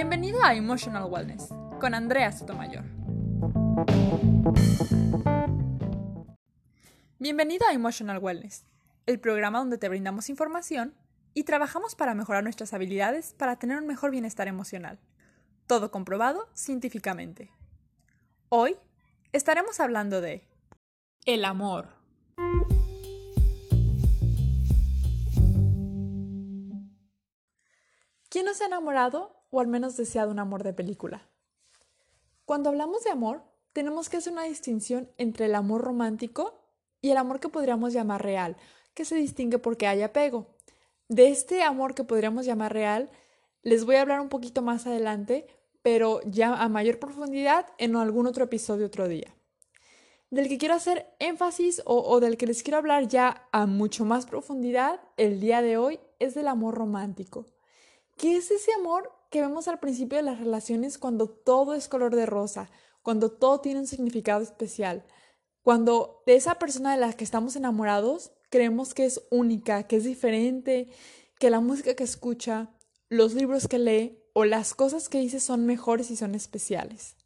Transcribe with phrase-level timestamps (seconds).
[0.00, 1.48] Bienvenido a Emotional Wellness
[1.80, 2.84] con Andrea Sotomayor.
[7.18, 8.64] Bienvenido a Emotional Wellness,
[9.06, 10.94] el programa donde te brindamos información
[11.34, 15.00] y trabajamos para mejorar nuestras habilidades para tener un mejor bienestar emocional.
[15.66, 17.50] Todo comprobado científicamente.
[18.50, 18.76] Hoy
[19.32, 20.46] estaremos hablando de
[21.24, 21.88] el amor.
[28.30, 31.26] ¿Quién no se ha enamorado o al menos deseado un amor de película?
[32.44, 36.60] Cuando hablamos de amor, tenemos que hacer una distinción entre el amor romántico
[37.00, 38.56] y el amor que podríamos llamar real,
[38.94, 40.46] que se distingue porque hay apego.
[41.08, 43.10] De este amor que podríamos llamar real,
[43.62, 45.46] les voy a hablar un poquito más adelante,
[45.82, 49.34] pero ya a mayor profundidad en algún otro episodio otro día.
[50.30, 54.26] Del que quiero hacer énfasis o, del que les quiero hablar ya a mucho más
[54.26, 57.46] profundidad el día de hoy es del amor romántico
[58.18, 62.14] que es ese amor que vemos al principio de las relaciones cuando todo es color
[62.14, 62.70] de rosa,
[63.02, 65.04] cuando todo tiene un significado especial,
[65.62, 70.04] cuando de esa persona de la que estamos enamorados creemos que es única, que es
[70.04, 70.90] diferente,
[71.38, 72.70] que la música que escucha,
[73.08, 77.16] los libros que lee o las cosas que dice son mejores y son especiales.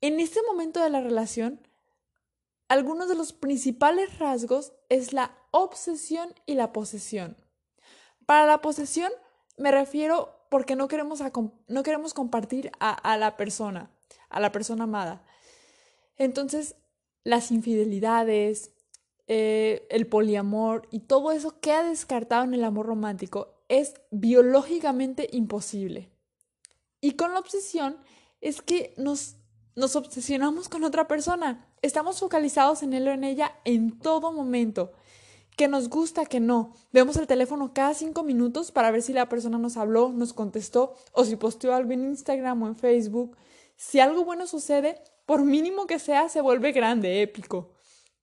[0.00, 1.66] En este momento de la relación,
[2.68, 7.36] algunos de los principales rasgos es la obsesión y la posesión.
[8.26, 9.10] Para la posesión
[9.56, 11.20] me refiero porque no queremos,
[11.66, 13.90] no queremos compartir a, la persona,
[14.28, 15.24] a la persona amada.
[16.16, 16.76] Entonces,
[17.24, 18.70] las infidelidades,
[19.26, 26.12] eh, el poliamor y todo eso queda descartado en el amor romántico es biológicamente imposible.
[27.00, 27.96] Y con la obsesión
[28.40, 29.34] es que nos,
[29.74, 31.66] nos obsesionamos con otra persona.
[31.82, 34.92] Estamos focalizados en él o en ella en todo momento
[35.56, 36.74] que nos gusta, que no.
[36.92, 40.94] Vemos el teléfono cada cinco minutos para ver si la persona nos habló, nos contestó
[41.12, 43.36] o si posteó algo en Instagram o en Facebook.
[43.76, 47.72] Si algo bueno sucede, por mínimo que sea, se vuelve grande, épico.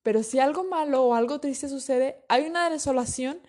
[0.03, 3.39] Pero si algo malo o algo triste sucede, hay una desolación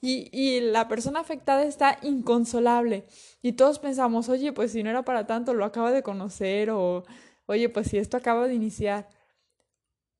[0.00, 3.06] y, y la persona afectada está inconsolable.
[3.42, 7.04] Y todos pensamos, oye, pues si no era para tanto, lo acaba de conocer o,
[7.46, 9.08] oye, pues si esto acaba de iniciar.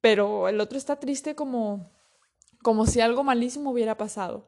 [0.00, 1.95] Pero el otro está triste como
[2.66, 4.44] como si algo malísimo hubiera pasado.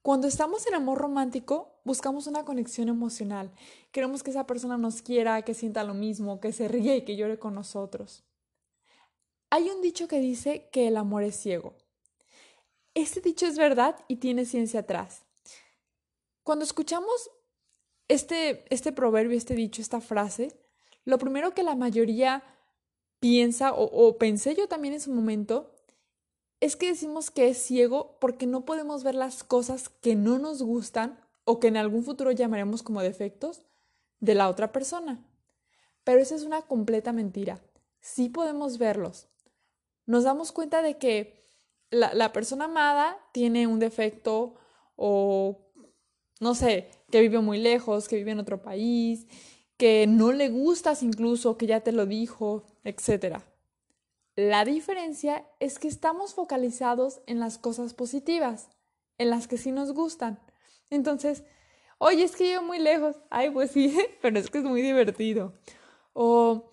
[0.00, 3.52] Cuando estamos en amor romántico, buscamos una conexión emocional.
[3.92, 7.16] Queremos que esa persona nos quiera, que sienta lo mismo, que se ríe y que
[7.16, 8.24] llore con nosotros.
[9.50, 11.74] Hay un dicho que dice que el amor es ciego.
[12.94, 15.20] Este dicho es verdad y tiene ciencia atrás.
[16.42, 17.30] Cuando escuchamos
[18.08, 20.58] este, este proverbio, este dicho, esta frase,
[21.04, 22.42] lo primero que la mayoría
[23.18, 25.74] piensa, o, o pensé yo también en su momento,
[26.60, 30.62] es que decimos que es ciego porque no podemos ver las cosas que no nos
[30.62, 33.62] gustan o que en algún futuro llamaremos como defectos
[34.20, 35.24] de la otra persona.
[36.04, 37.60] Pero esa es una completa mentira.
[38.00, 39.28] Sí podemos verlos.
[40.06, 41.46] Nos damos cuenta de que
[41.90, 44.54] la, persona amada tiene un defecto
[44.96, 45.58] o,
[46.40, 49.26] no sé, que vive muy lejos, que vive en otro país,
[49.76, 53.49] que no le gustas incluso, que ya te lo dijo, etcétera.
[54.40, 58.70] La diferencia es que estamos focalizados en las cosas positivas,
[59.18, 60.40] en las que sí nos gustan.
[60.88, 61.44] Entonces,
[61.98, 63.16] oye, es que yo muy lejos.
[63.28, 65.52] Ay, pues sí, pero es que es muy divertido.
[66.14, 66.72] O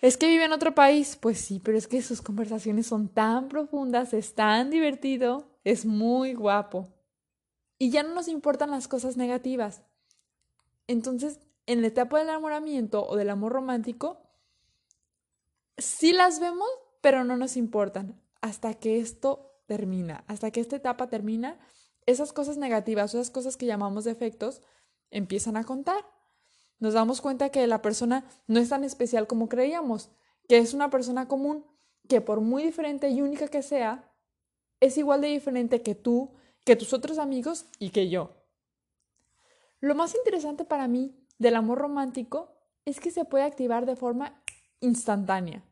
[0.00, 1.14] es que vive en otro país.
[1.14, 6.34] Pues sí, pero es que sus conversaciones son tan profundas, es tan divertido, es muy
[6.34, 6.88] guapo.
[7.78, 9.84] Y ya no nos importan las cosas negativas.
[10.88, 14.20] Entonces, en la etapa del enamoramiento o del amor romántico,
[15.76, 16.68] sí las vemos,
[17.00, 21.58] pero no nos importan hasta que esto termina, hasta que esta etapa termina,
[22.06, 24.62] esas cosas negativas, esas cosas que llamamos defectos,
[25.10, 26.04] empiezan a contar.
[26.78, 30.10] Nos damos cuenta que la persona no es tan especial como creíamos,
[30.48, 31.66] que es una persona común,
[32.08, 34.10] que por muy diferente y única que sea,
[34.80, 36.30] es igual de diferente que tú,
[36.64, 38.30] que tus otros amigos y que yo.
[39.80, 44.42] Lo más interesante para mí del amor romántico es que se puede activar de forma
[44.80, 45.62] instantánea.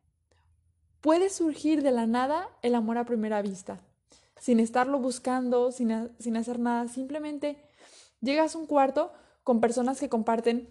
[1.07, 3.79] Puede surgir de la nada el amor a primera vista,
[4.41, 7.63] sin estarlo buscando, sin, hacer nada, simplemente
[8.21, 9.13] llegas a un cuarto
[9.45, 10.69] con personas que comparten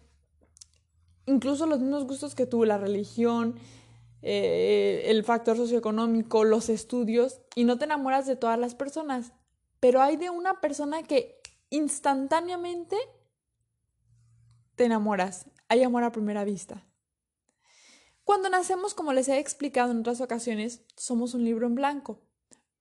[1.25, 3.55] incluso los mismos gustos que tú, la religión,
[4.23, 9.31] eh, el factor socioeconómico, los estudios, y no te enamoras de todas las personas,
[9.79, 11.39] pero hay de una persona que
[11.69, 12.97] instantáneamente
[14.75, 16.83] te enamoras, hay amor a primera vista.
[18.25, 22.19] Cuando nacemos, como les he explicado en otras ocasiones, somos un libro en blanco,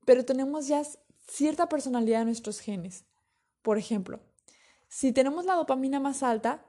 [0.06, 0.82] pero tenemos ya
[1.28, 3.04] cierta personalidad en nuestros genes.
[3.62, 4.20] Por ejemplo,
[4.88, 6.64] Si tenemos la dopamina más alta,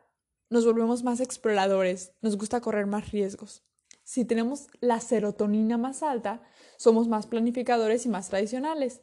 [0.49, 3.63] nos volvemos más exploradores, nos gusta correr más riesgos.
[4.03, 6.41] Si tenemos la serotonina más alta,
[6.77, 9.01] somos más planificadores y más tradicionales.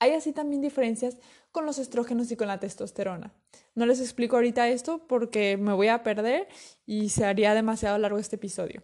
[0.00, 1.16] Hay así también diferencias
[1.52, 3.32] con los estrógenos y con la testosterona.
[3.74, 6.48] No les explico ahorita esto porque me voy a perder
[6.86, 8.82] y se haría demasiado largo este episodio.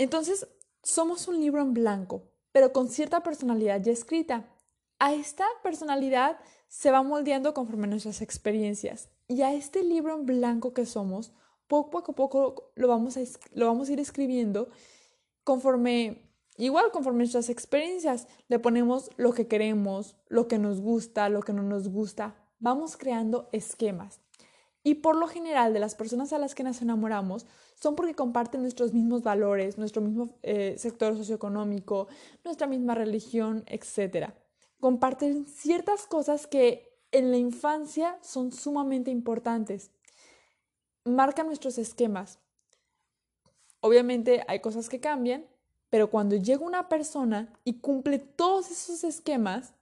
[0.00, 0.48] Entonces,
[0.82, 4.48] somos un libro en blanco, pero con cierta personalidad ya escrita.
[4.98, 6.38] A esta personalidad
[6.68, 11.34] se va moldeando conforme nuestras experiencias y a este libro en blanco que somos,
[11.68, 13.20] poco a poco lo vamos a,
[13.52, 14.70] lo vamos a ir escribiendo
[15.44, 21.42] conforme, igual conforme nuestras experiencias, le ponemos lo que queremos, lo que nos gusta, lo
[21.42, 24.22] que no nos gusta, vamos creando esquemas.
[24.82, 28.62] Y por lo general, de las personas a las que nos enamoramos son porque comparten
[28.62, 32.08] nuestros mismos valores, nuestro mismo eh, sector socioeconómico,
[32.44, 34.32] nuestra misma religión, etc.
[34.80, 39.90] Comparten ciertas cosas que en la infancia son sumamente importantes.
[41.04, 42.38] Marcan nuestros esquemas.
[43.80, 45.46] Obviamente hay cosas que cambian,
[45.90, 49.74] pero cuando llega una persona y cumple todos esos esquemas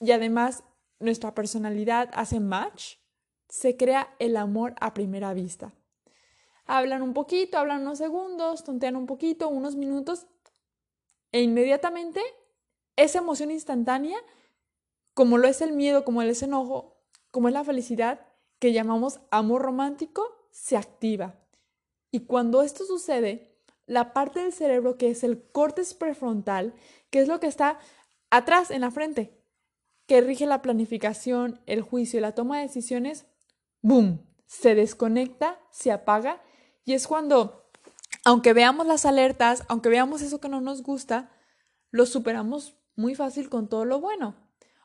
[0.00, 0.64] y además
[1.00, 2.96] nuestra personalidad hace match,
[3.52, 5.74] se crea el amor a primera vista.
[6.64, 10.26] Hablan un poquito, hablan unos segundos, tontean un poquito, unos minutos,
[11.32, 12.22] e inmediatamente
[12.96, 14.16] esa emoción instantánea,
[15.12, 16.96] como lo es el miedo, como el enojo,
[17.30, 18.26] como es la felicidad,
[18.58, 21.34] que llamamos amor romántico, se activa.
[22.10, 23.54] Y cuando esto sucede,
[23.84, 26.72] la parte del cerebro que es el córtex prefrontal,
[27.10, 27.78] que es lo que está
[28.30, 29.38] atrás en la frente,
[30.06, 33.26] que rige la planificación, el juicio y la toma de decisiones,
[33.82, 34.24] ¡boom!
[34.46, 36.42] Se desconecta, se apaga
[36.84, 37.70] y es cuando,
[38.24, 41.30] aunque veamos las alertas, aunque veamos eso que no nos gusta,
[41.90, 44.36] lo superamos muy fácil con todo lo bueno.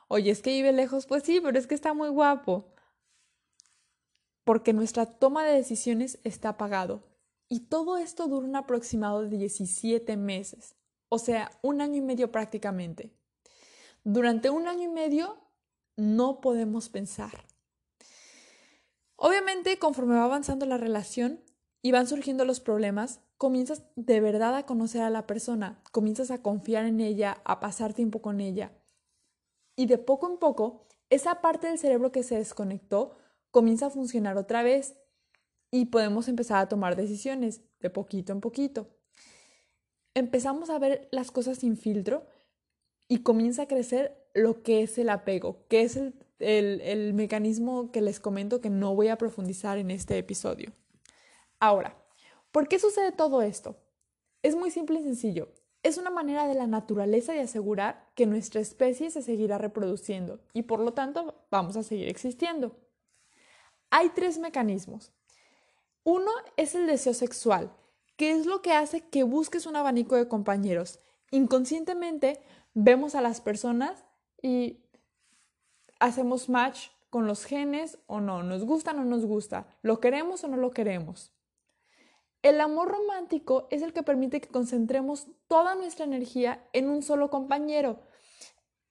[0.08, 2.74] Oye, es que vive lejos, pues sí, pero es que está muy guapo.
[4.44, 7.08] Porque nuestra toma de decisiones está apagado.
[7.48, 10.76] Y todo esto dura un aproximado de 17 meses,
[11.08, 13.14] o sea, un año y medio prácticamente.
[14.04, 15.38] Durante un año y medio
[15.96, 17.47] no podemos pensar.
[19.20, 21.42] Obviamente, conforme va avanzando la relación
[21.82, 26.40] y van surgiendo los problemas, comienzas de verdad a conocer a la persona, comienzas a
[26.40, 28.70] confiar en ella, a pasar tiempo con ella.
[29.74, 33.16] Y de poco en poco, esa parte del cerebro que se desconectó
[33.50, 34.96] comienza a funcionar otra vez
[35.72, 38.88] y podemos empezar a tomar decisiones de poquito en poquito.
[40.14, 42.24] Empezamos a ver las cosas sin filtro
[43.08, 48.00] y comienza a crecer lo que es el apego, que es el el, mecanismo que
[48.00, 50.72] les comento que no voy a profundizar en este episodio.
[51.60, 51.96] Ahora,
[52.52, 53.76] ¿por qué sucede todo esto?
[54.42, 55.52] Es muy simple y sencillo.
[55.82, 60.62] Es una manera de la naturaleza de asegurar que nuestra especie se seguirá reproduciendo y
[60.62, 62.76] por lo tanto vamos a seguir existiendo.
[63.90, 65.12] Hay tres mecanismos.
[66.04, 67.74] Uno es el deseo sexual,
[68.16, 71.00] que es lo que hace que busques un abanico de compañeros.
[71.30, 72.40] Inconscientemente
[72.74, 74.04] vemos a las personas
[74.42, 74.84] y
[76.00, 80.44] hacemos match con los genes o no, nos gusta o no nos gusta, lo queremos
[80.44, 81.32] o no lo queremos.
[82.42, 87.30] El amor romántico es el que permite que concentremos toda nuestra energía en un solo
[87.30, 88.00] compañero.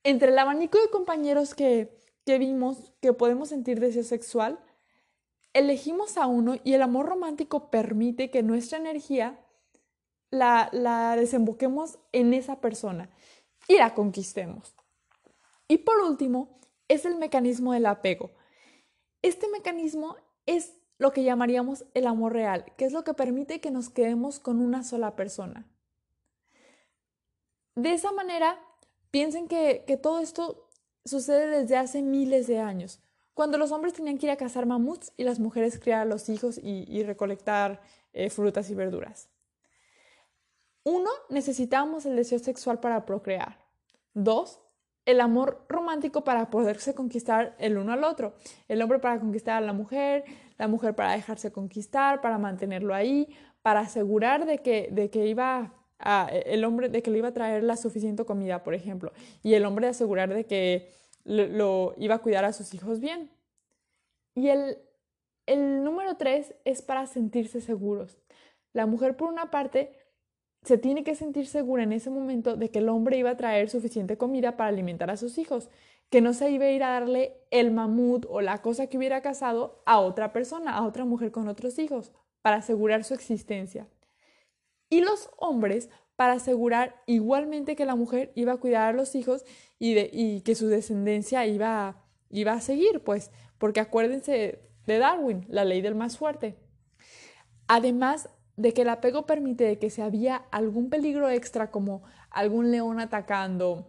[0.03, 4.59] Entre el abanico de compañeros que, vimos que podemos sentir deseo sexual,
[5.53, 9.39] elegimos a uno y el amor romántico permite que nuestra energía
[10.29, 13.09] la, la desemboquemos en esa persona
[13.69, 14.75] y la conquistemos.
[15.69, 18.31] Y por último, es el mecanismo del apego.
[19.21, 20.15] Este mecanismo
[20.45, 24.39] es lo que llamaríamos el amor real, que es lo que permite que nos quedemos
[24.39, 25.67] con una sola persona.
[27.75, 28.59] De esa manera,
[29.11, 30.67] piensen que, todo esto
[31.05, 32.99] sucede desde hace miles de años,
[33.33, 36.27] cuando los hombres tenían que ir a cazar mamuts y las mujeres criar a los
[36.29, 37.81] hijos y, recolectar
[38.13, 39.29] eh, frutas y verduras.
[40.83, 43.59] Uno, necesitamos el deseo sexual para procrear.
[44.13, 44.59] Dos,
[45.07, 48.33] el amor romántico para poderse conquistar el uno al otro.
[48.67, 50.25] El hombre para conquistar a la mujer,
[50.57, 53.29] la mujer para dejarse conquistar, para mantenerlo ahí,
[53.61, 55.73] para asegurar de que, de que iba
[56.45, 59.65] el hombre de que le iba a traer la suficiente comida, por ejemplo, y el
[59.65, 60.91] hombre de asegurar de que
[61.23, 63.31] lo, iba a cuidar a sus hijos bien.
[64.35, 64.77] Y el,
[65.45, 68.19] el número tres es para sentirse seguros.
[68.73, 69.91] La mujer, por una parte,
[70.67, 73.69] se tiene que sentir segura en ese momento de que el hombre iba a traer
[73.69, 75.69] suficiente comida para alimentar a sus hijos,
[76.09, 79.21] que no se iba a ir a darle el mamut o la cosa que hubiera
[79.21, 83.87] casado a otra persona, a otra mujer con otros hijos, para asegurar su existencia.
[84.89, 89.45] Y los hombres para asegurar igualmente que la mujer iba a cuidar a los hijos
[89.79, 95.79] y, que su descendencia iba, iba a seguir, pues, porque acuérdense de Darwin, la ley
[95.79, 96.57] del más fuerte.
[97.67, 102.99] Además de que el apego permite que si había algún peligro extra como algún león
[102.99, 103.87] atacando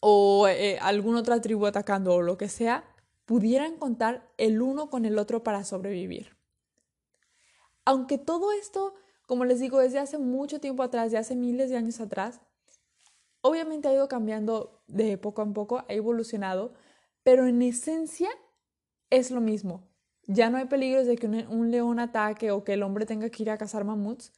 [0.00, 2.84] o eh, alguna otra tribu atacando o lo que sea,
[3.26, 6.36] pudieran contar el uno con el otro para sobrevivir.
[7.84, 8.94] Aunque todo esto,
[9.26, 12.40] como les digo, desde hace mucho tiempo atrás, de hace miles de años atrás,
[13.42, 16.72] obviamente ha ido cambiando de poco a poco, ha evolucionado,
[17.22, 18.30] pero en esencia
[19.10, 19.91] es lo mismo.
[20.26, 23.42] Ya no hay peligros de que un, león ataque o que el hombre tenga que
[23.42, 24.32] ir a cazar mamuts,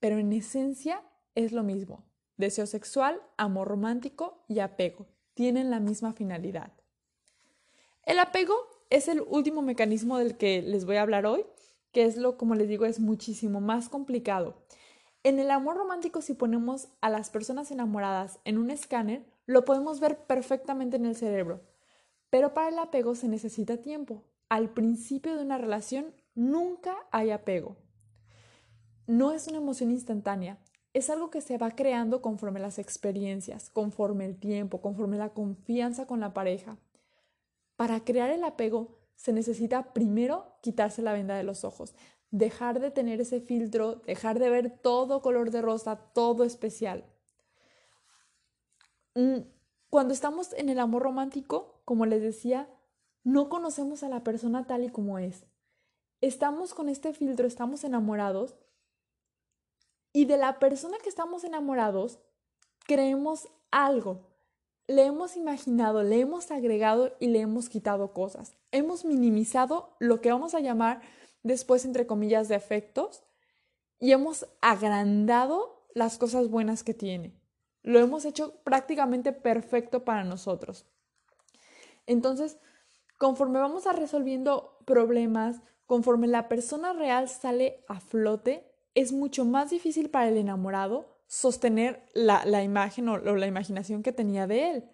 [0.00, 1.02] pero en esencia
[1.34, 2.04] es lo mismo.
[2.36, 5.06] Deseo sexual, amor romántico y apego
[5.38, 6.72] tienen la misma finalidad.
[8.02, 8.56] El apego
[8.90, 11.46] es el último mecanismo del que les voy a hablar hoy,
[11.92, 14.56] que es lo, como les digo, es muchísimo más complicado.
[15.22, 20.00] En el amor romántico, si ponemos a las personas enamoradas en un escáner, lo podemos
[20.00, 21.60] ver perfectamente en el cerebro.
[22.30, 24.24] Pero para el apego se necesita tiempo.
[24.48, 27.76] Al principio de una relación nunca hay apego.
[29.06, 30.58] No es una emoción instantánea,
[30.94, 36.06] es algo que se va creando conforme las experiencias, conforme el tiempo, conforme la confianza
[36.06, 36.78] con la pareja.
[37.76, 41.94] Para crear el apego se necesita primero quitarse la venda de los ojos,
[42.30, 47.04] dejar de tener ese filtro, dejar de ver todo color de rosa, todo especial.
[49.14, 49.40] Mm,
[49.90, 52.68] cuando estamos en el amor romántico, como les decía,
[53.28, 55.44] no conocemos a la persona tal y como es.
[56.22, 58.56] Estamos con este filtro, estamos enamorados
[60.14, 62.20] y de la persona que estamos enamorados
[62.86, 64.26] creemos algo.
[64.86, 68.56] Le hemos imaginado, le hemos agregado y le hemos quitado cosas.
[68.72, 71.02] Hemos minimizado lo que vamos a llamar
[71.42, 73.24] después, entre comillas, defectos
[73.98, 77.38] y hemos agrandado las cosas buenas que tiene.
[77.82, 80.86] Lo hemos hecho prácticamente perfecto para nosotros.
[82.06, 82.56] Entonces,
[83.18, 89.70] conforme vamos a resolviendo problemas, conforme la persona real sale a flote, es mucho más
[89.70, 94.90] difícil para el enamorado sostener la, imagen o, la imaginación que tenía de él.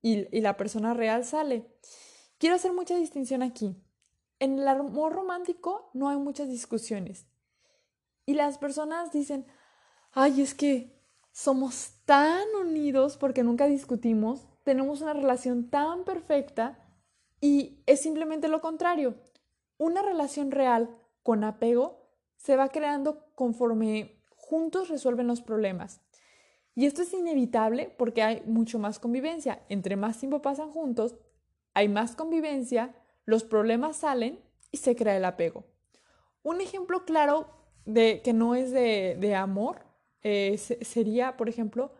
[0.00, 1.66] Y, y la persona real sale.
[2.38, 3.76] Quiero hacer mucha distinción aquí.
[4.38, 7.26] En el amor romántico no hay muchas discusiones.
[8.24, 9.46] Y las personas dicen,
[10.12, 11.00] ay, es que
[11.32, 16.81] somos tan unidos porque nunca discutimos, tenemos una relación tan perfecta
[17.42, 19.16] y es simplemente lo contrario.
[19.76, 22.06] Una relación real con apego
[22.36, 26.00] se va creando conforme juntos resuelven los problemas.
[26.76, 29.60] Y esto es inevitable porque hay mucho más convivencia.
[29.68, 31.16] Entre más tiempo pasan juntos,
[31.74, 32.94] hay más convivencia,
[33.24, 34.38] los problemas salen
[34.70, 35.64] y se crea el apego.
[36.44, 37.48] Un ejemplo claro
[37.84, 39.84] de que no es de, amor
[40.22, 41.92] eh, sería, por ejemplo,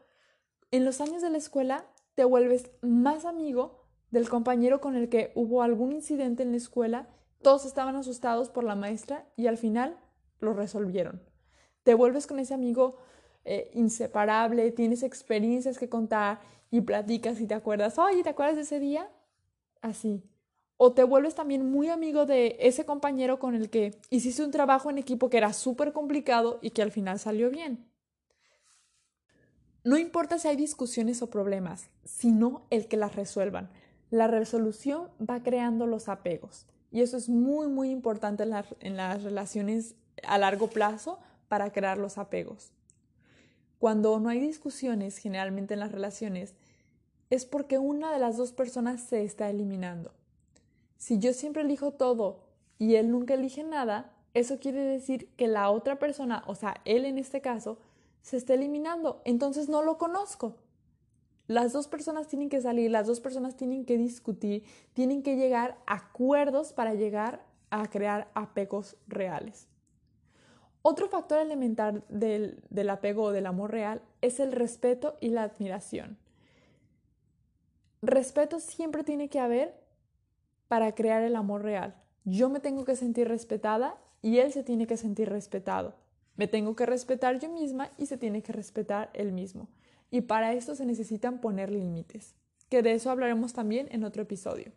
[0.71, 1.85] en los años de la escuela
[2.15, 3.82] te vuelves más amigo
[4.13, 7.09] del compañero con el que hubo algún incidente en la escuela,
[7.41, 9.99] todos estaban asustados por la maestra y al final
[10.39, 11.21] lo resolvieron.
[11.83, 12.99] Te vuelves con ese amigo
[13.45, 16.41] eh, inseparable, tienes experiencias que contar
[16.71, 19.11] y platicas y te acuerdas, oye, ¿te acuerdas de ese día?
[19.81, 20.23] Así.
[20.77, 24.91] O te vuelves también muy amigo de ese compañero con el que hiciste un trabajo
[24.91, 27.91] en equipo que era súper complicado y que al final salió bien.
[29.85, 33.71] No importa si hay discusiones o problemas, sino el que las resuelvan.
[34.13, 36.67] La resolución va creando los apegos.
[36.91, 41.97] Y eso es muy, muy importante en, en las relaciones a largo plazo para crear
[41.97, 42.73] los apegos.
[43.79, 46.55] Cuando no hay discusiones generalmente en las relaciones,
[47.31, 50.13] es porque una de las dos personas se está eliminando.
[50.99, 52.45] Si yo siempre elijo todo
[52.79, 57.07] y él nunca elige nada, eso quiere decir que la otra persona, o sea, él
[57.07, 57.79] en este caso,
[58.21, 59.23] se está eliminando.
[59.25, 60.59] Entonces no lo conozco.
[61.53, 65.77] Las dos personas tienen que salir, las dos personas tienen que discutir, tienen que llegar
[65.87, 69.69] a acuerdos para llegar a crear apegos reales.
[70.81, 76.17] Otro factor elemental del, apego o del amor real es el respeto y la admiración.
[78.01, 79.75] Respeto siempre tiene que haber
[80.69, 81.95] para crear el amor real.
[82.25, 85.97] Yo me tengo que sentir respetada y él se tiene que sentir respetado.
[86.37, 89.69] Me tengo que respetar yo misma y se tiene que respetar él mismo.
[90.13, 92.37] Y para esto se necesitan poner límites,
[92.69, 94.71] que de eso hablaremos también en otro episodio.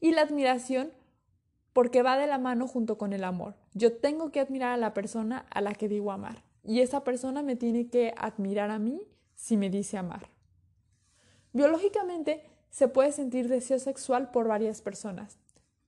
[0.00, 0.90] Y la admiración
[1.74, 3.54] porque va de la mano junto con el amor.
[3.74, 7.42] Yo tengo que admirar a la persona a la que digo amar y esa persona
[7.42, 9.02] me tiene que admirar a mí
[9.34, 10.30] si me dice amar.
[11.52, 15.36] Biológicamente se puede sentir deseo sexual por varias personas,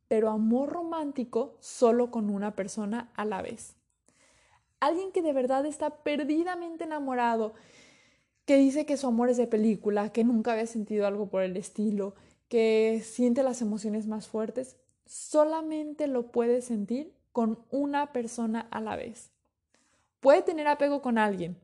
[0.07, 3.77] pero amor romántico solo con una persona a la vez.
[4.81, 7.55] Alguien que de verdad está perdidamente enamorado,
[8.47, 11.57] que dice que su amor es de película, que nunca había sentido algo por el
[11.57, 12.15] estilo,
[12.49, 18.97] que siente las emociones más fuertes, solamente lo puede sentir con una persona a la
[18.97, 19.33] vez.
[20.21, 21.59] Puede tener apego con alguien,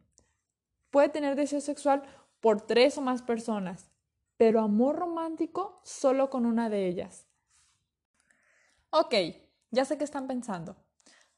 [0.90, 2.02] puede tener deseo sexual
[2.40, 3.88] por tres o más personas,
[4.36, 7.26] pero amor romántico solo con una de ellas.
[8.90, 9.14] Ok,
[9.70, 10.76] ya sé qué están pensando.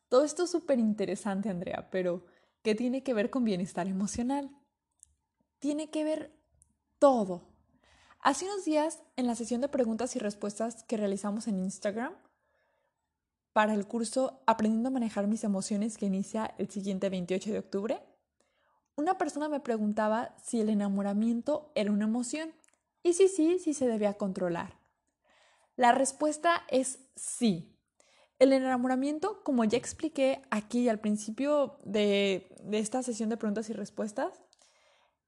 [0.09, 2.25] Todo esto es súper interesante, Andrea, pero
[2.63, 4.51] ¿qué tiene que ver con bienestar emocional?
[5.64, 6.30] Tiene que ver
[6.99, 7.40] todo.
[8.21, 12.12] Hace unos días, en la sesión de preguntas y respuestas que realizamos en Instagram,
[13.54, 18.02] para el curso Aprendiendo a manejar mis emociones que inicia el siguiente 28 de octubre,
[18.94, 22.52] una persona me preguntaba si el enamoramiento era una emoción
[23.02, 24.78] y si sí, si se debía controlar.
[25.76, 27.75] La respuesta es sí.
[28.38, 33.73] El enamoramiento, como ya expliqué aquí al principio de, de esta sesión de preguntas y
[33.73, 34.44] respuestas,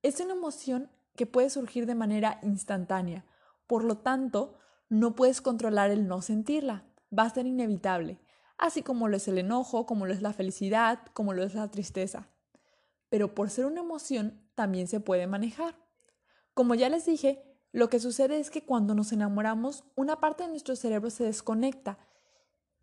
[0.06, 3.24] es una emoción que puede surgir de manera instantánea.
[3.66, 4.58] Por lo tanto,
[4.88, 6.84] no puedes controlar el no sentirla.
[7.16, 8.20] Va a ser inevitable,
[8.58, 11.70] así como lo es el enojo, como lo es la felicidad, como lo es la
[11.70, 12.28] tristeza
[13.08, 15.76] pero por ser una emoción también se puede manejar.
[16.54, 20.50] Como ya les dije, lo que sucede es que cuando nos enamoramos, una parte de
[20.50, 21.98] nuestro cerebro se desconecta,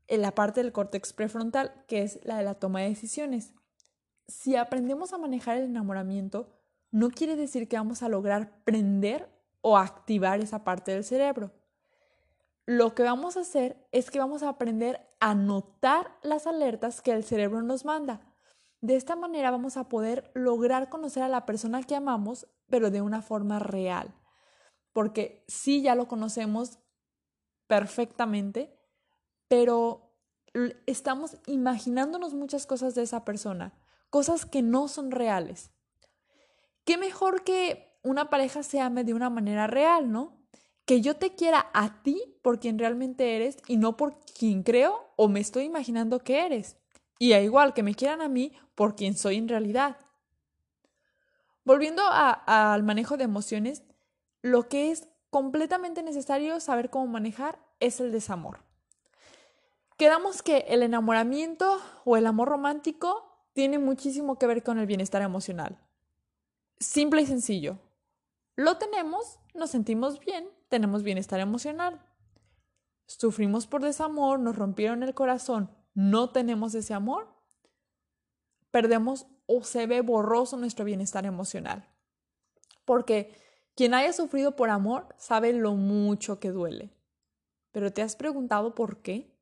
[0.07, 3.53] en la parte del córtex prefrontal, que es la de la toma de decisiones.
[4.27, 6.62] Si aprendemos a manejar el enamoramiento,
[6.93, 11.51] no quiere decir que vamos a lograr prender o activar esa parte del cerebro.
[12.65, 17.11] Lo que vamos a hacer es que vamos a aprender a notar las alertas que
[17.11, 18.33] el cerebro nos manda
[18.83, 23.01] de esta manera vamos a poder lograr conocer a la persona que amamos, pero de
[23.01, 24.13] una forma real.
[24.91, 26.79] Porque sí, ya lo conocemos
[27.67, 28.77] perfectamente,
[29.47, 30.13] pero
[30.85, 33.71] estamos imaginándonos muchas cosas de esa persona,
[34.09, 35.71] cosas que no son reales.
[36.85, 40.37] ¿Qué mejor que una pareja se ame de una manera real, no?
[40.85, 45.13] Que yo te quiera a ti por quien realmente eres y no por quien creo
[45.15, 46.77] o me estoy imaginando que eres.
[47.19, 49.97] Y a igual que me quieran a mí por quien soy en realidad.
[51.63, 53.83] Volviendo al manejo de emociones,
[54.41, 58.59] lo que es completamente necesario saber cómo manejar es el desamor.
[59.97, 65.21] Quedamos que el enamoramiento o el amor romántico tiene muchísimo que ver con el bienestar
[65.21, 65.79] emocional.
[66.83, 67.79] Simple y sencillo.
[68.55, 72.05] Lo tenemos, nos sentimos bien, tenemos bienestar emocional.
[73.07, 77.33] Sufrimos por desamor, nos rompieron el corazón, no tenemos ese amor,
[78.69, 81.87] perdemos o se ve borroso nuestro bienestar emocional.
[82.85, 83.33] Porque
[83.75, 86.93] quien haya sufrido por amor sabe lo mucho que duele.
[87.71, 89.33] Pero ¿te has preguntado por qué?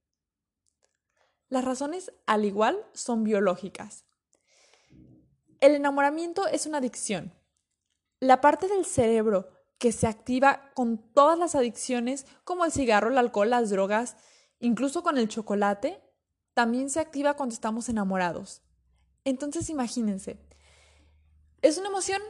[1.49, 4.05] Las razones, al igual, son biológicas.
[5.61, 7.33] El enamoramiento es una adicción.
[8.19, 9.47] La parte del cerebro
[9.77, 14.17] que se activa con todas las adicciones, como el cigarro, el alcohol, las drogas,
[14.59, 16.01] incluso con el chocolate,
[16.53, 18.61] también se activa cuando estamos enamorados.
[19.23, 20.39] Entonces imagínense,
[21.61, 22.21] es una emoción,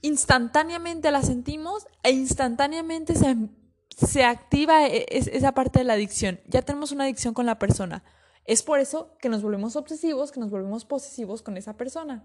[0.00, 6.40] instantáneamente la sentimos e instantáneamente se, activa e, esa parte de la adicción.
[6.46, 8.02] Ya tenemos una adicción con la persona.
[8.46, 12.24] Es por eso que nos volvemos obsesivos, que nos volvemos posesivos con esa persona.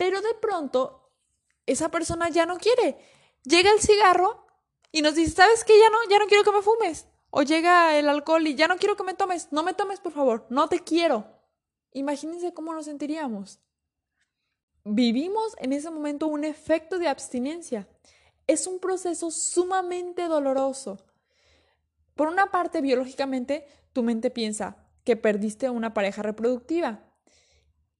[0.00, 1.12] Pero de pronto,
[1.66, 2.96] esa persona ya no quiere.
[3.44, 4.46] Llega el cigarro
[4.90, 5.78] y nos dice, ¿sabes qué?
[5.78, 7.06] Ya no, ya no quiero que me fumes.
[7.28, 9.52] O llega el alcohol y ya no quiero que me tomes.
[9.52, 10.46] No me tomes, por favor.
[10.48, 11.26] No te quiero.
[11.92, 13.60] Imagínense cómo nos sentiríamos.
[14.84, 17.86] Vivimos en ese momento un efecto de abstinencia.
[18.46, 20.96] Es un proceso sumamente doloroso.
[22.14, 27.04] Por una parte, biológicamente, tu mente piensa que perdiste una pareja reproductiva.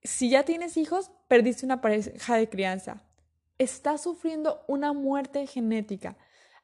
[0.03, 3.05] Si ya tienes hijos, perdiste una pareja de crianza.
[3.57, 6.17] Estás sufriendo una muerte genética.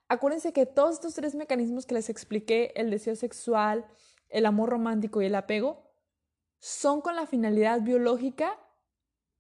[0.09, 3.87] Acuérdense que todos estos tres mecanismos que les expliqué, el deseo sexual,
[4.29, 5.85] el amor romántico y el apego,
[6.59, 8.59] son con la finalidad biológica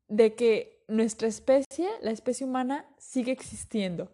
[0.06, 4.12] de que nuestra especie, la especie humana, sigue existiendo.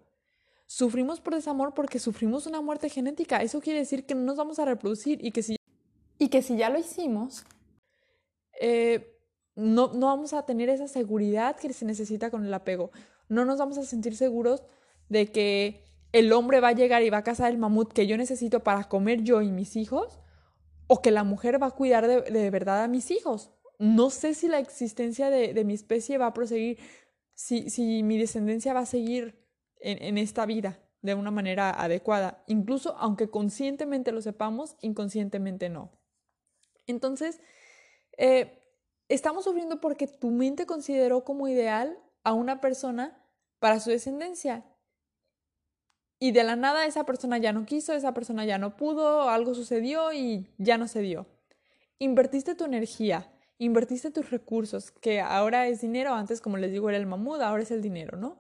[0.67, 3.43] Sufrimos por desamor porque sufrimos una muerte genética.
[3.43, 5.57] Eso quiere decir que no nos vamos a reproducir y que si,
[6.19, 7.45] y que si ya lo hicimos,
[8.59, 9.13] eh,
[9.55, 12.91] no, no vamos a tener esa seguridad que se necesita con el apego.
[13.29, 14.63] No nos vamos a sentir seguros
[15.09, 18.17] de que el hombre va a llegar y va a cazar el mamut que yo
[18.17, 20.21] necesito para comer yo y mis hijos,
[20.87, 23.51] o que la mujer va a cuidar de, verdad a mis hijos.
[23.79, 26.79] No sé si la existencia de, mi especie va a proseguir,
[27.35, 29.43] si, si, mi descendencia va a seguir
[29.81, 35.91] en, esta vida de una manera adecuada, incluso aunque conscientemente lo sepamos, inconscientemente no.
[36.87, 37.41] Entonces,
[38.19, 38.62] eh,
[39.09, 43.19] estamos sufriendo porque tu mente consideró como ideal a una persona
[43.59, 44.65] para su descendencia
[46.23, 49.57] y de la nada esa persona ya no quiso, esa persona ya no pudo, algo
[49.57, 51.27] sucedió y ya no se dio.
[51.99, 56.99] Invertiste tu energía, invertiste tus recursos, que ahora es dinero, antes como les digo era
[56.99, 58.39] el mamut, ahora es el dinero, ¿no?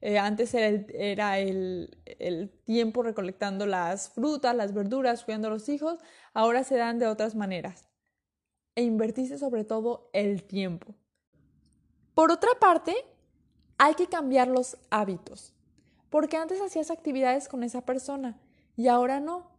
[0.00, 5.52] Eh, antes era, el, era el, el, tiempo recolectando las frutas, las verduras, cuidando a
[5.52, 6.00] los hijos,
[6.34, 7.89] ahora se dan de otras maneras.
[8.80, 10.94] E invertiste sobre todo el tiempo.
[12.14, 12.96] Por otra parte,
[13.76, 15.52] hay que cambiar los hábitos.
[16.08, 18.40] Porque antes hacías actividades con esa persona
[18.78, 19.50] y ahora no.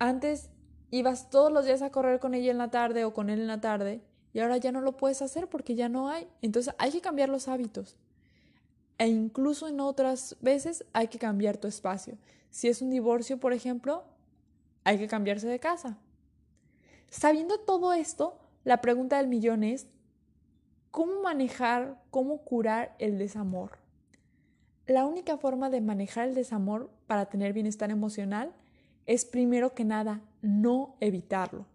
[0.00, 0.50] Antes
[0.90, 3.46] ibas todos los días a correr con ella en la tarde o con él en
[3.46, 6.26] la tarde y ahora ya no lo puedes hacer porque ya no hay.
[6.42, 7.96] Entonces hay que cambiar los hábitos.
[8.98, 12.18] E incluso en otras veces hay que cambiar tu espacio.
[12.50, 14.02] Si es un divorcio, por ejemplo,
[14.82, 15.96] hay que cambiarse de casa.
[17.10, 19.88] Sabiendo todo esto, la pregunta del millón es,
[20.92, 23.78] ¿cómo manejar, cómo curar el desamor?
[24.86, 28.52] La única forma de manejar el desamor para tener bienestar emocional
[29.06, 31.66] es primero que nada no evitarlo.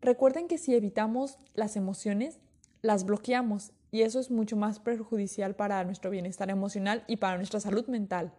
[0.00, 2.38] Recuerden que si evitamos las emociones,
[2.80, 7.60] las bloqueamos y eso es mucho más perjudicial para nuestro bienestar emocional y para nuestra
[7.60, 8.32] salud mental.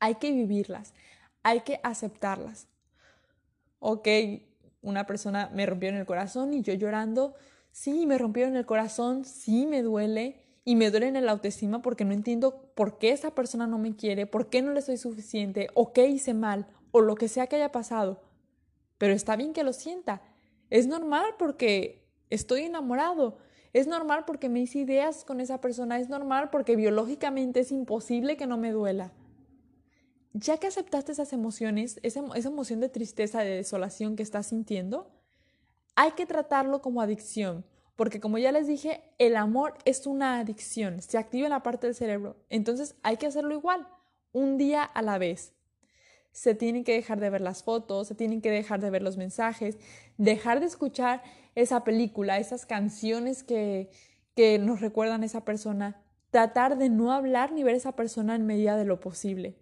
[0.00, 0.94] Hay que vivirlas,
[1.44, 2.66] hay que aceptarlas.
[3.78, 4.08] Ok,
[4.82, 7.34] una persona me rompió en el corazón y yo llorando,
[7.70, 11.82] sí, me rompió en el corazón, sí, me duele, y me duele en el autoestima
[11.82, 14.96] porque no entiendo por qué esa persona no me quiere, por qué no le soy
[14.96, 18.22] suficiente, o qué hice mal, o lo que sea que haya pasado.
[18.98, 20.22] Pero está bien que lo sienta.
[20.70, 23.38] Es normal porque estoy enamorado.
[23.72, 25.98] Es normal porque me hice ideas con esa persona.
[25.98, 29.12] Es normal porque biológicamente es imposible que no me duela.
[30.34, 35.10] Ya que aceptaste esas emociones, esa, emoción de tristeza, de desolación que estás sintiendo,
[35.94, 37.64] hay que tratarlo como adicción
[37.96, 41.86] porque como ya les dije, el amor es una adicción, se activa en la parte
[41.86, 42.36] del cerebro.
[42.48, 43.86] Entonces hay que hacerlo igual,
[44.32, 45.52] un día a la vez.
[46.32, 49.18] Se tienen que dejar de ver las fotos, se tienen que dejar de ver los
[49.18, 49.78] mensajes,
[50.16, 51.22] dejar de escuchar
[51.54, 53.90] esa película, esas canciones que,
[54.34, 58.34] que nos recuerdan a esa persona, tratar de no hablar ni ver a esa persona
[58.34, 59.61] en medida de lo posible.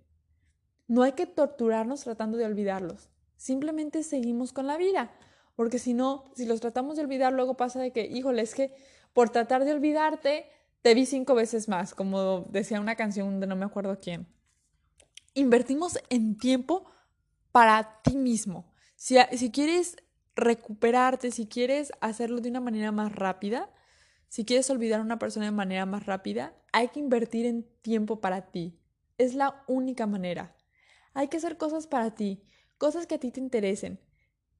[0.90, 5.12] No hay que torturarnos tratando de olvidarlos, simplemente seguimos con la vida.
[5.54, 8.74] Porque si no, si los tratamos de olvidar, luego pasa de que, híjole, es que
[9.12, 10.46] por tratar de olvidarte,
[10.82, 14.26] te vi cinco veces más, como decía una canción de no me acuerdo quién.
[15.34, 16.90] Invertimos en tiempo
[17.52, 18.72] para ti mismo.
[18.96, 19.96] Si, si quieres
[20.34, 23.70] recuperarte, si quieres hacerlo de una manera más rápida,
[24.28, 28.20] si quieres olvidar a una persona de manera más rápida, hay que invertir en tiempo
[28.20, 28.76] para ti.
[29.18, 30.56] Es la única manera.
[31.14, 32.42] Hay que hacer cosas para ti,
[32.78, 34.00] cosas que a ti te interesen.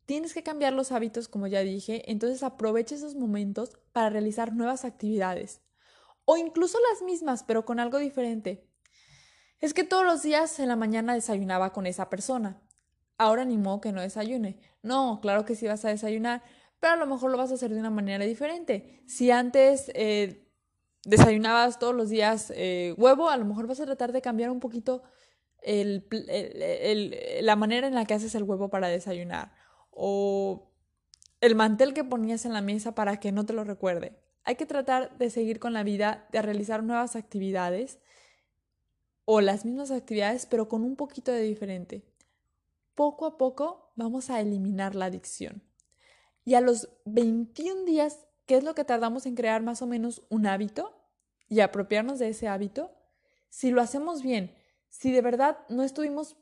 [0.07, 4.85] Tienes que cambiar los hábitos, como ya dije, entonces aprovecha esos momentos para realizar nuevas
[4.85, 5.61] actividades.
[6.25, 8.69] O incluso las mismas, pero con algo diferente.
[9.61, 12.61] Es que todos los días en la mañana desayunaba con esa persona.
[13.19, 14.59] Ahora ni modo que no desayune.
[14.83, 16.43] No, claro que sí vas a desayunar,
[16.81, 19.03] pero a lo mejor lo vas a hacer de una manera diferente.
[19.07, 20.51] Si antes eh,
[21.05, 24.61] desayunabas todos los días eh, huevo, a lo mejor vas a tratar de cambiar un
[24.61, 25.03] poquito
[25.65, 29.53] la manera en la que haces el huevo para desayunar
[29.91, 30.71] o
[31.41, 34.17] el mantel que ponías en la mesa para que no te lo recuerde.
[34.45, 37.99] Hay que tratar de seguir con la vida, de realizar nuevas actividades
[39.25, 42.05] o las mismas actividades, pero con un poquito de diferente.
[42.95, 45.63] Poco a poco vamos a eliminar la adicción.
[46.45, 50.23] Y a los 21 días, ¿qué es lo que tardamos en crear más o menos
[50.31, 50.93] un hábito
[51.49, 52.91] y apropiarnos de ese hábito?
[53.51, 54.55] Si lo hacemos bien,
[54.91, 56.37] si de verdad no estuvimos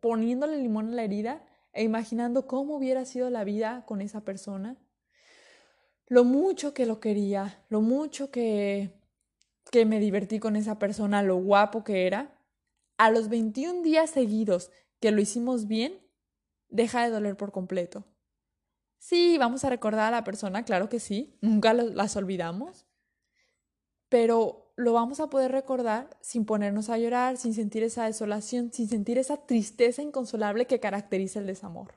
[0.00, 4.76] poniéndole limón a la herida, e imaginando cómo hubiera sido la vida con esa persona,
[6.06, 8.90] lo mucho que lo quería, lo mucho que,
[9.70, 12.38] que me divertí con esa persona, lo guapo que era,
[12.96, 16.00] a los 21 días seguidos que lo hicimos bien,
[16.68, 18.04] deja de doler por completo.
[18.98, 22.86] Sí, vamos a recordar a la persona, claro que sí, nunca las olvidamos,
[24.08, 28.88] pero lo vamos a poder recordar sin ponernos a llorar, sin sentir esa desolación, sin
[28.88, 31.94] sentir esa tristeza inconsolable que caracteriza el desamor.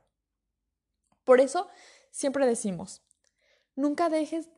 [1.23, 1.67] Por eso
[2.09, 3.03] siempre decimos,
[3.75, 4.49] nunca dejes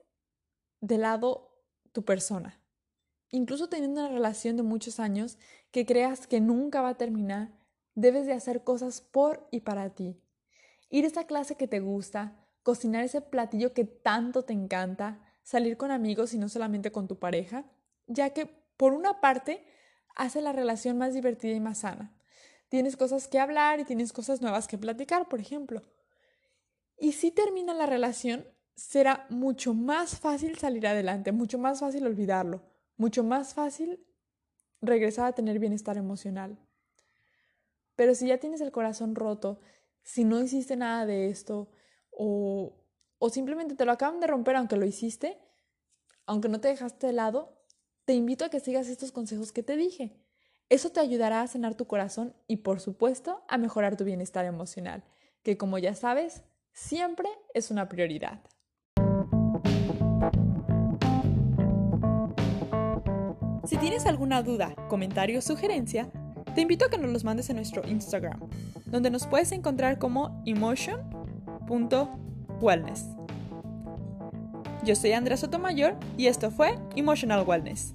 [0.79, 1.51] de lado
[1.91, 2.61] tu persona.
[3.29, 5.37] Incluso teniendo una relación de muchos años
[5.71, 7.51] que creas que nunca va a terminar,
[7.93, 10.17] debes de hacer cosas por y para ti.
[10.89, 15.75] Ir a esa clase que te gusta, cocinar ese platillo que tanto te encanta, salir
[15.75, 17.65] con amigos y no solamente con tu pareja,
[18.07, 18.45] ya que
[18.77, 19.65] por una parte
[20.15, 22.15] hace la relación más divertida y más sana.
[22.69, 25.81] Tienes cosas que hablar y tienes cosas nuevas que platicar, por ejemplo.
[26.97, 32.63] Y si termina la relación, será mucho más fácil salir adelante, mucho más fácil olvidarlo,
[32.97, 34.05] mucho más fácil
[34.81, 36.57] regresar a tener bienestar emocional.
[37.95, 39.59] Pero si ya tienes el corazón roto,
[40.01, 41.71] si no hiciste nada de esto
[42.09, 42.83] o,
[43.19, 45.39] o simplemente te lo acaban de romper aunque lo hiciste,
[46.25, 47.62] aunque no te dejaste de lado,
[48.05, 50.15] te invito a que sigas estos consejos que te dije.
[50.69, 55.03] Eso te ayudará a sanar tu corazón y por supuesto a mejorar tu bienestar emocional,
[55.43, 58.41] que como ya sabes, siempre es una prioridad.
[63.65, 66.11] Si tienes alguna duda, comentario o sugerencia,
[66.53, 68.49] te invito a que nos los mandes en nuestro Instagram,
[68.85, 73.22] donde nos puedes encontrar como emotion.wellness.
[74.83, 77.93] Yo soy Andrea Sotomayor y esto fue Emotional Wellness.